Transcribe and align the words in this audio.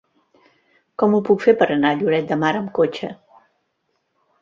Com 1.03 1.13
ho 1.17 1.19
puc 1.27 1.45
fer 1.45 1.55
per 1.61 1.69
anar 1.77 1.93
a 1.97 2.01
Lloret 2.01 2.35
de 2.35 2.41
Mar 2.47 2.57
amb 2.65 2.75
cotxe? 2.83 3.15